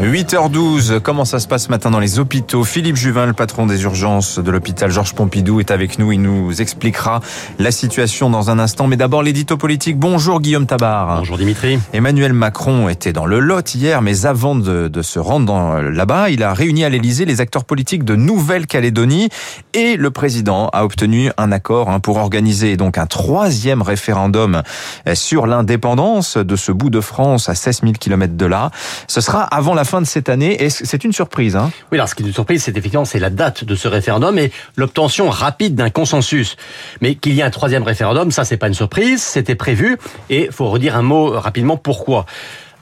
[0.00, 2.64] 8h12, comment ça se passe ce matin dans les hôpitaux?
[2.64, 6.10] Philippe Juvin, le patron des urgences de l'hôpital Georges Pompidou, est avec nous.
[6.10, 7.20] Il nous expliquera
[7.60, 8.88] la situation dans un instant.
[8.88, 9.96] Mais d'abord, l'édito politique.
[9.96, 11.18] Bonjour Guillaume Tabar.
[11.18, 11.78] Bonjour Dimitri.
[11.92, 16.42] Emmanuel Macron était dans le Lot hier, mais avant de, de se rendre là-bas, il
[16.42, 19.28] a réuni à l'Elysée les acteurs politiques de Nouvelle-Calédonie
[19.74, 24.62] et le président a obtenu un accord hein, pour organiser donc un troisième référendum
[25.14, 28.70] sur l'indépendance de ce bout de France à 16 000 km de là.
[29.06, 30.68] Ce sera avant la fin de cette année.
[30.68, 31.56] C'est une surprise.
[31.56, 33.88] Hein oui, alors ce qui est une surprise, c'est effectivement c'est la date de ce
[33.88, 36.56] référendum et l'obtention rapide d'un consensus.
[37.00, 39.98] Mais qu'il y ait un troisième référendum, ça c'est pas une surprise, c'était prévu.
[40.30, 42.26] Et faut redire un mot rapidement pourquoi?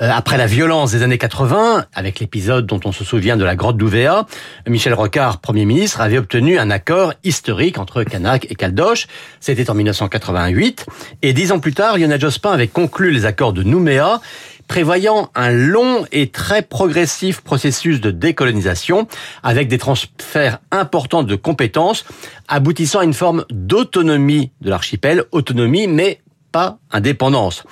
[0.00, 3.56] Euh, après la violence des années 80, avec l'épisode dont on se souvient de la
[3.56, 4.26] grotte d'Ouvéa,
[4.68, 9.08] Michel Rocard, Premier ministre, avait obtenu un accord historique entre Canac et Caldoche.
[9.40, 10.86] C'était en 1988.
[11.22, 14.20] Et dix ans plus tard, Lionel Jospin avait conclu les accords de Nouméa
[14.68, 19.08] prévoyant un long et très progressif processus de décolonisation
[19.42, 22.04] avec des transferts importants de compétences
[22.46, 26.20] aboutissant à une forme d'autonomie de l'archipel, autonomie mais
[26.52, 27.64] pas indépendance.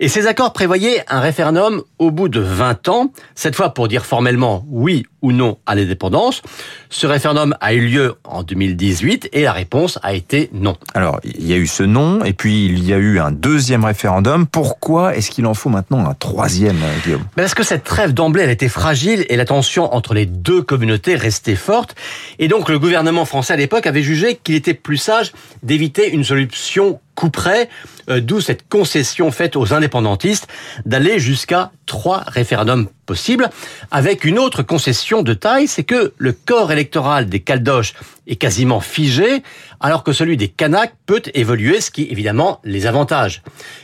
[0.00, 4.04] Et ces accords prévoyaient un référendum au bout de 20 ans, cette fois pour dire
[4.04, 6.42] formellement oui ou non à l'indépendance.
[6.90, 10.76] Ce référendum a eu lieu en 2018 et la réponse a été non.
[10.92, 13.84] Alors, il y a eu ce non et puis il y a eu un deuxième
[13.84, 14.46] référendum.
[14.46, 17.24] Pourquoi est-ce qu'il en faut maintenant un troisième, Guillaume?
[17.36, 21.16] Parce que cette trêve d'emblée, elle était fragile et la tension entre les deux communautés
[21.16, 21.94] restait forte.
[22.38, 26.22] Et donc le gouvernement français à l'époque avait jugé qu'il était plus sage d'éviter une
[26.22, 27.68] solution couperait,
[28.10, 30.48] euh, d'où cette concession faite aux indépendantistes
[30.84, 33.50] d'aller jusqu'à trois référendums possibles,
[33.90, 37.94] avec une autre concession de taille, c'est que le corps électoral des Caldoches
[38.26, 39.42] est quasiment figé,
[39.80, 43.42] alors que celui des Kanaks peut évoluer, ce qui évidemment les avantage.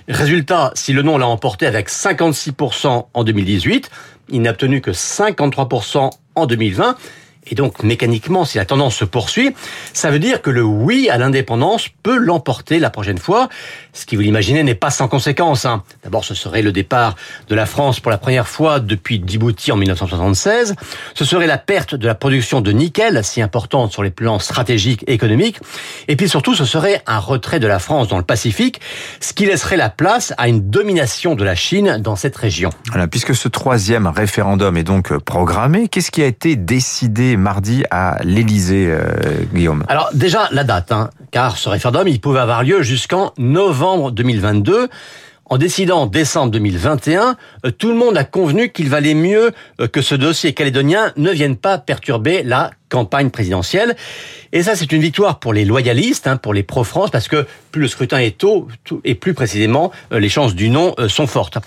[0.09, 3.91] Résultat, si le nom l'a emporté avec 56% en 2018,
[4.31, 6.97] il n'a obtenu que 53% en 2020,
[7.51, 9.55] et donc mécaniquement, si la tendance se poursuit,
[9.93, 13.49] ça veut dire que le oui à l'indépendance peut l'emporter la prochaine fois.
[13.93, 15.65] Ce qui, vous l'imaginez, n'est pas sans conséquence.
[15.65, 15.83] Hein.
[16.05, 17.17] D'abord, ce serait le départ
[17.49, 20.75] de la France pour la première fois depuis Djibouti en 1976.
[21.15, 25.03] Ce serait la perte de la production de nickel, si importante sur les plans stratégiques
[25.07, 25.59] et économiques.
[26.09, 28.81] Et puis surtout, ce serait un retrait de la France dans le Pacifique,
[29.19, 32.71] ce qui laisserait la place à une domination de la Chine dans cette région.
[32.91, 38.19] Voilà, puisque ce troisième référendum est donc programmé, qu'est-ce qui a été décidé mardi à
[38.23, 39.01] l'Elysée, euh,
[39.53, 44.13] Guillaume Alors déjà la date, hein, car ce référendum, il pouvait avoir lieu jusqu'en novembre
[44.13, 44.89] 2022.
[45.47, 47.37] En décidant décembre 2021,
[47.67, 51.33] euh, tout le monde a convenu qu'il valait mieux euh, que ce dossier calédonien ne
[51.33, 53.97] vienne pas perturber la campagne présidentielle.
[54.53, 57.83] Et ça, c'est une victoire pour les loyalistes, hein, pour les pro-France, parce que plus
[57.83, 58.69] le scrutin est tôt,
[59.05, 61.59] et plus précisément, euh, les chances du non euh, sont fortes.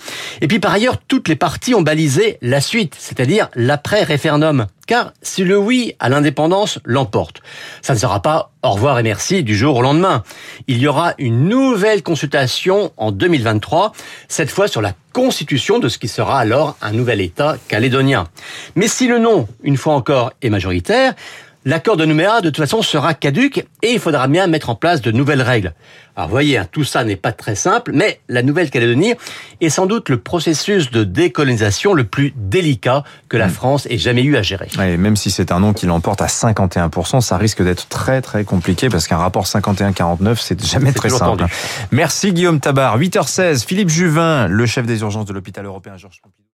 [0.42, 4.66] Et puis par ailleurs, toutes les parties ont balisé la suite, c'est-à-dire l'après-référendum.
[4.86, 7.40] Car si le oui à l'indépendance l'emporte,
[7.80, 10.22] ça ne sera pas au revoir et merci du jour au lendemain.
[10.68, 13.92] Il y aura une nouvelle consultation en 2023,
[14.28, 18.26] cette fois sur la constitution de ce qui sera alors un nouvel État calédonien.
[18.74, 21.14] Mais si le non, une fois encore, est majoritaire,
[21.66, 25.00] L'accord de Nouméa, de toute façon, sera caduque et il faudra bien mettre en place
[25.00, 25.72] de nouvelles règles.
[26.14, 29.14] Alors, vous voyez, hein, tout ça n'est pas très simple, mais la Nouvelle-Calédonie
[29.62, 33.50] est sans doute le processus de décolonisation le plus délicat que la hmm.
[33.50, 34.68] France ait jamais eu à gérer.
[34.78, 38.44] Et même si c'est un nom qui l'emporte à 51%, ça risque d'être très très
[38.44, 41.46] compliqué parce qu'un rapport 51-49, c'est jamais très simple.
[41.92, 42.98] Merci Guillaume Tabar.
[42.98, 46.42] 8h16, Philippe Juvin, le chef des urgences de l'hôpital européen Georges Pompidou.